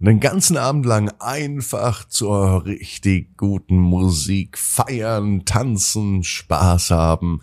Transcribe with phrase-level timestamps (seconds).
[0.00, 7.40] einen ganzen Abend lang einfach zur richtig guten Musik feiern, tanzen, Spaß haben.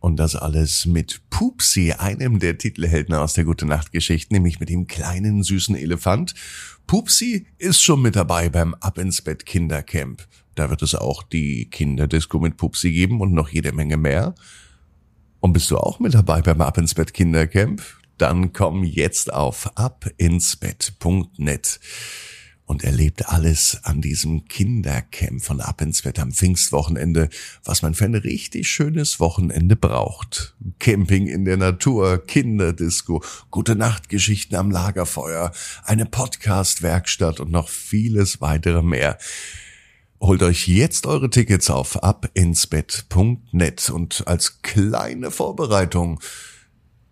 [0.00, 4.68] Und das alles mit Pupsi, einem der Titelhelden aus der Gute Nacht Geschichte, nämlich mit
[4.68, 6.34] dem kleinen süßen Elefant.
[6.86, 10.26] Pupsi ist schon mit dabei beim Ab ins Bett Kindercamp.
[10.56, 14.34] Da wird es auch die Kinderdisco mit Pupsi geben und noch jede Menge mehr.
[15.40, 17.82] Und bist du auch mit dabei beim Ab ins Bett Kindercamp?
[18.18, 21.80] Dann komm jetzt auf abinsbett.net
[22.66, 27.28] und erlebt alles an diesem Kindercamp von Ab ins Bett am Pfingstwochenende,
[27.62, 30.54] was man für ein richtig schönes Wochenende braucht.
[30.78, 35.52] Camping in der Natur, Kinderdisco, gute Nachtgeschichten am Lagerfeuer,
[35.84, 39.18] eine Podcast-Werkstatt und noch vieles weitere mehr.
[40.20, 46.18] Holt euch jetzt eure Tickets auf abinsbett.net und als kleine Vorbereitung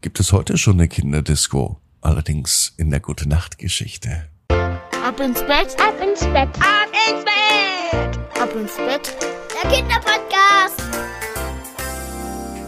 [0.02, 4.28] gibt es heute schon eine Kinderdisco, allerdings in der Gute Nacht Geschichte.
[4.48, 9.16] Ab ins Bett, ab ins Bett, ab ins Bett, ab ins Bett,
[9.62, 10.82] der Kinderpodcast.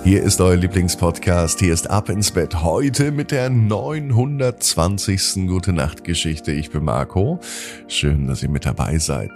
[0.05, 1.61] Hier ist euer Lieblingspodcast.
[1.61, 2.63] Hier ist Ab ins Bett.
[2.63, 5.47] Heute mit der 920.
[5.49, 6.53] Gute Nacht Geschichte.
[6.53, 7.41] Ich bin Marco.
[7.89, 9.31] Schön, dass ihr mit dabei seid.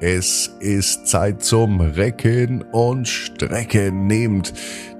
[0.00, 4.06] Es ist Zeit zum Recken und Strecken.
[4.06, 4.52] Nehmt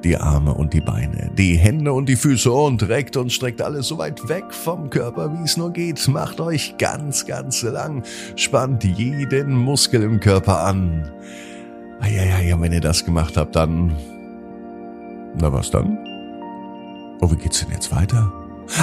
[0.03, 3.89] die Arme und die Beine, die Hände und die Füße und reckt und streckt alles
[3.89, 6.09] so weit weg vom Körper, wie es nur geht.
[6.09, 8.05] Macht euch ganz, ganz lang.
[8.37, 11.11] Spannt jeden Muskel im Körper an.
[12.01, 13.95] Ja, wenn ihr das gemacht habt, dann...
[15.39, 15.99] Na was dann?
[17.21, 18.33] Oh, wie geht's denn jetzt weiter?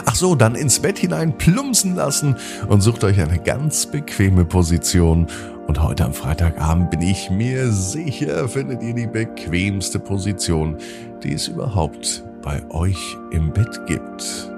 [0.05, 5.27] Ach so, dann ins Bett hinein plumpsen lassen und sucht euch eine ganz bequeme Position.
[5.67, 10.78] Und heute am Freitagabend bin ich mir sicher, findet ihr die bequemste Position,
[11.23, 14.52] die es überhaupt bei euch im Bett gibt.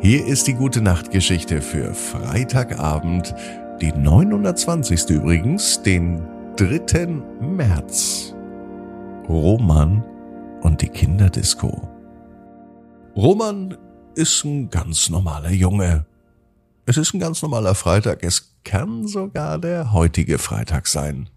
[0.00, 3.34] Hier ist die gute Nachtgeschichte für Freitagabend,
[3.80, 5.10] die 920.
[5.10, 7.06] übrigens, den 3.
[7.40, 8.34] März.
[9.28, 10.04] Roman
[10.62, 11.88] und die Kinderdisco.
[13.14, 13.76] Roman
[14.14, 16.04] ist ein ganz normaler Junge.
[16.86, 18.24] Es ist ein ganz normaler Freitag.
[18.24, 21.28] Es kann sogar der heutige Freitag sein.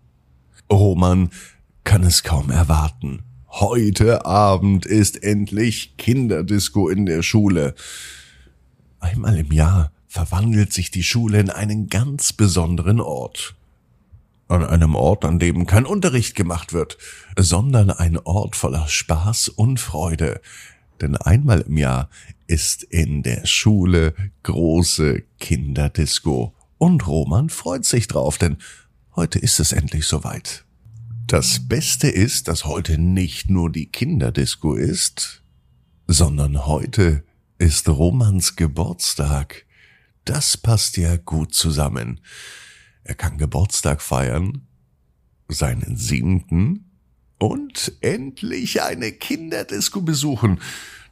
[0.72, 1.30] Roman
[1.84, 3.24] kann es kaum erwarten.
[3.50, 7.76] Heute Abend ist endlich Kinderdisco in der Schule.
[9.00, 13.56] Einmal im Jahr verwandelt sich die Schule in einen ganz besonderen Ort.
[14.48, 16.98] An einem Ort, an dem kein Unterricht gemacht wird,
[17.38, 20.42] sondern ein Ort voller Spaß und Freude,
[21.02, 22.10] denn einmal im Jahr
[22.48, 24.14] ist in der Schule
[24.44, 26.54] große Kinderdisco.
[26.78, 28.58] Und Roman freut sich drauf, denn
[29.16, 30.66] heute ist es endlich soweit.
[31.28, 35.44] Das Beste ist, dass heute nicht nur die Kinderdisco ist,
[36.08, 37.24] sondern heute
[37.58, 39.66] ist Romans Geburtstag.
[40.26, 42.20] Das passt ja gut zusammen.
[43.04, 44.68] Er kann Geburtstag feiern,
[45.48, 46.92] seinen siebenten
[47.40, 50.60] und endlich eine Kinderdisco besuchen.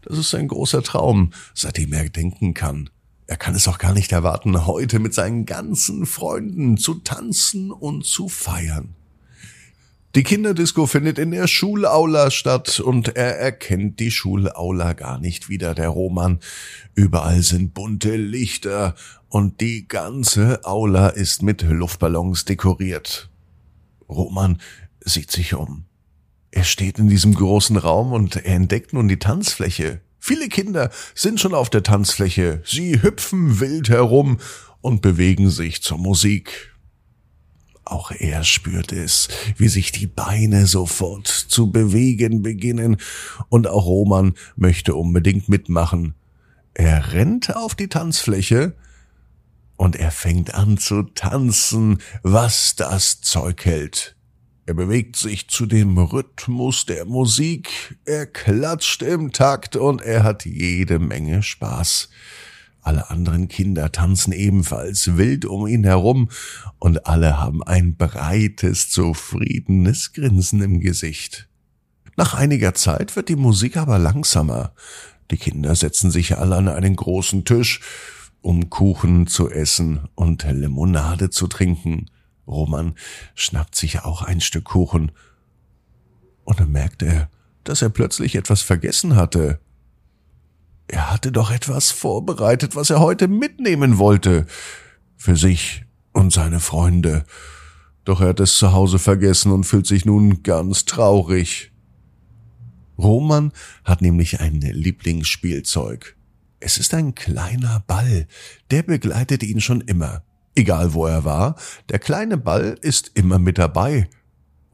[0.02, 2.90] Das ist ein großer Traum, seitdem er denken kann.
[3.32, 8.06] Er kann es auch gar nicht erwarten, heute mit seinen ganzen Freunden zu tanzen und
[8.06, 8.94] zu feiern.
[10.16, 15.74] Die Kinderdisco findet in der Schulaula statt und er erkennt die Schulaula gar nicht wieder,
[15.74, 16.42] der Roman.
[16.94, 18.96] Überall sind bunte Lichter
[19.30, 23.30] und die ganze Aula ist mit Luftballons dekoriert.
[24.10, 24.60] Roman
[25.00, 25.86] sieht sich um.
[26.52, 30.02] Er steht in diesem großen Raum und er entdeckt nun die Tanzfläche.
[30.24, 32.62] Viele Kinder sind schon auf der Tanzfläche.
[32.64, 34.38] Sie hüpfen wild herum
[34.80, 36.76] und bewegen sich zur Musik.
[37.86, 42.98] Auch er spürt es, wie sich die Beine sofort zu bewegen beginnen,
[43.50, 46.14] und auch Roman möchte unbedingt mitmachen.
[46.76, 48.76] Er rennt auf die Tanzfläche,
[49.76, 54.16] und er fängt an zu tanzen, was das Zeug hält.
[54.72, 60.46] Er bewegt sich zu dem Rhythmus der Musik, er klatscht im Takt und er hat
[60.46, 62.08] jede Menge Spaß.
[62.80, 66.30] Alle anderen Kinder tanzen ebenfalls wild um ihn herum
[66.80, 71.50] und alle haben ein breites, zufriedenes Grinsen im Gesicht.
[72.16, 74.72] Nach einiger Zeit wird die Musik aber langsamer.
[75.32, 77.82] Die Kinder setzen sich alle an einen großen Tisch,
[78.40, 82.06] um Kuchen zu essen und Limonade zu trinken.
[82.52, 82.96] Roman
[83.34, 85.12] schnappt sich auch ein Stück Kuchen.
[86.44, 87.30] Und dann merkt er,
[87.64, 89.60] dass er plötzlich etwas vergessen hatte.
[90.88, 94.46] Er hatte doch etwas vorbereitet, was er heute mitnehmen wollte.
[95.16, 97.24] Für sich und seine Freunde.
[98.04, 101.72] Doch er hat es zu Hause vergessen und fühlt sich nun ganz traurig.
[102.98, 103.52] Roman
[103.84, 106.16] hat nämlich ein Lieblingsspielzeug.
[106.60, 108.28] Es ist ein kleiner Ball,
[108.70, 110.24] der begleitet ihn schon immer.
[110.56, 111.56] Egal wo er war,
[111.90, 114.10] der kleine Ball ist immer mit dabei.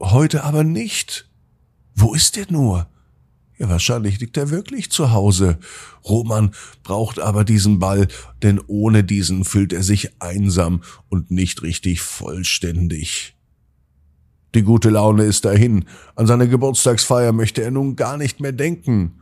[0.00, 1.28] Heute aber nicht.
[1.94, 2.88] Wo ist er nur?
[3.58, 5.58] Ja, wahrscheinlich liegt er wirklich zu Hause.
[6.04, 6.52] Roman
[6.84, 8.06] braucht aber diesen Ball,
[8.42, 13.36] denn ohne diesen fühlt er sich einsam und nicht richtig vollständig.
[14.54, 15.84] Die gute Laune ist dahin.
[16.14, 19.20] An seine Geburtstagsfeier möchte er nun gar nicht mehr denken.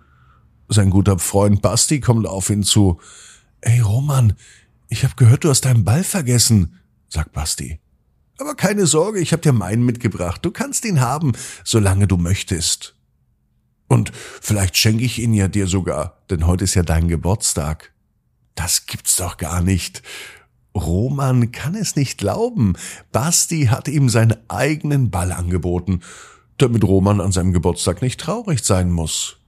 [0.68, 3.00] Sein guter Freund Basti kommt auf ihn zu.
[3.62, 4.34] Ey Roman,
[4.88, 7.80] ich hab gehört, du hast deinen Ball vergessen, sagt Basti.
[8.38, 10.44] Aber keine Sorge, ich hab dir meinen mitgebracht.
[10.44, 11.32] Du kannst ihn haben,
[11.64, 12.94] solange du möchtest.
[13.88, 17.92] Und vielleicht schenke ich ihn ja dir sogar, denn heute ist ja dein Geburtstag.
[18.54, 20.02] Das gibt's doch gar nicht.
[20.74, 22.74] Roman kann es nicht glauben.
[23.12, 26.00] Basti hat ihm seinen eigenen Ball angeboten,
[26.58, 29.38] damit Roman an seinem Geburtstag nicht traurig sein muss.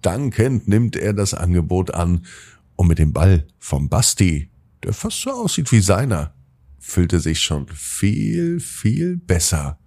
[0.00, 2.26] Dankend nimmt er das Angebot an
[2.76, 4.50] und mit dem Ball vom Basti,
[4.82, 6.34] der fast so aussieht wie seiner,
[6.78, 9.78] fühlte sich schon viel, viel besser.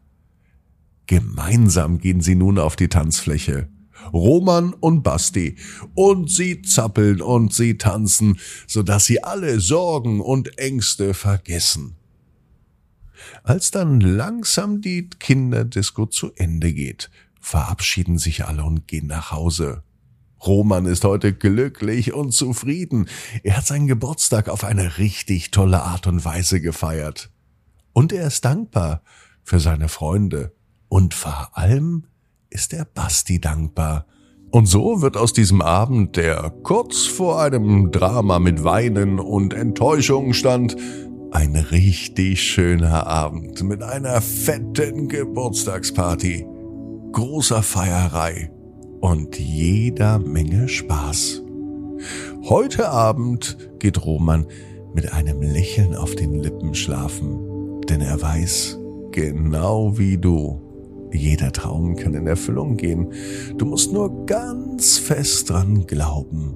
[1.07, 3.69] Gemeinsam gehen sie nun auf die Tanzfläche.
[4.13, 5.57] Roman und Basti.
[5.93, 11.95] Und sie zappeln und sie tanzen, so dass sie alle Sorgen und Ängste vergessen.
[13.43, 17.09] Als dann langsam die Kinderdisco zu Ende geht,
[17.39, 19.83] verabschieden sich alle und gehen nach Hause.
[20.45, 23.07] Roman ist heute glücklich und zufrieden.
[23.43, 27.31] Er hat seinen Geburtstag auf eine richtig tolle Art und Weise gefeiert.
[27.93, 29.01] Und er ist dankbar
[29.43, 30.53] für seine Freunde.
[30.87, 32.05] Und vor allem
[32.49, 34.05] ist der Basti dankbar.
[34.51, 40.33] Und so wird aus diesem Abend, der kurz vor einem Drama mit Weinen und Enttäuschung
[40.33, 40.77] stand,
[41.31, 46.45] ein richtig schöner Abend mit einer fetten Geburtstagsparty,
[47.11, 48.54] großer Feierei
[49.05, 51.43] und jeder Menge Spaß.
[52.49, 54.47] Heute Abend geht Roman
[54.95, 58.79] mit einem Lächeln auf den Lippen schlafen, denn er weiß,
[59.11, 60.59] genau wie du,
[61.13, 63.13] jeder Traum kann in Erfüllung gehen.
[63.59, 66.55] Du musst nur ganz fest dran glauben.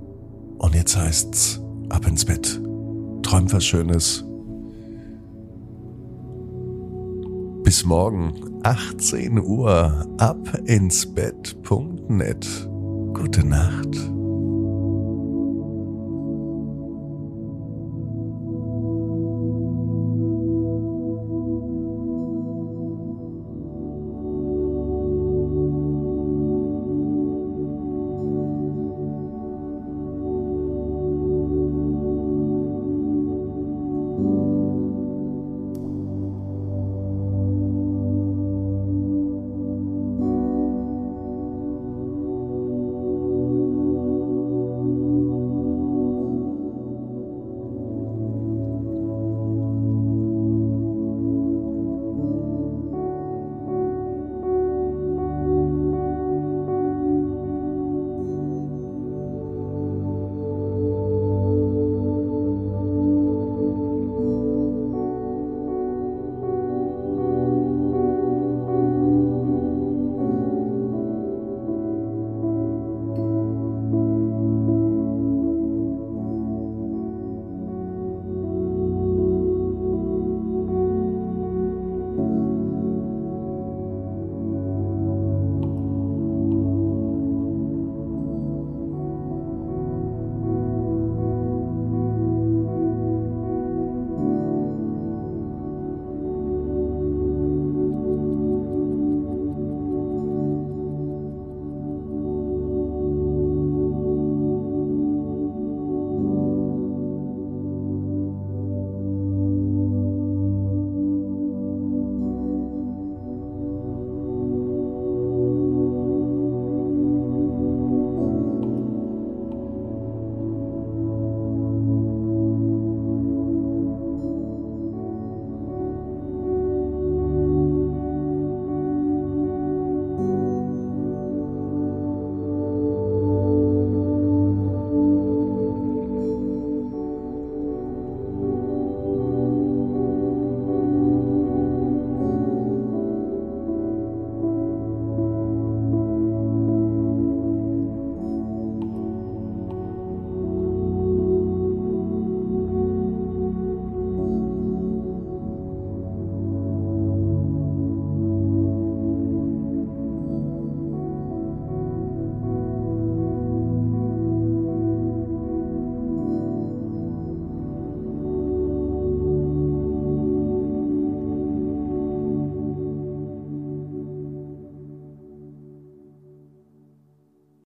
[0.58, 2.60] Und jetzt heißt's, ab ins Bett.
[3.22, 4.26] Träum was Schönes.
[7.64, 11.06] Bis morgen, 18 Uhr, ab ins
[12.10, 12.68] Bett.net.
[13.14, 14.19] Gute Nacht.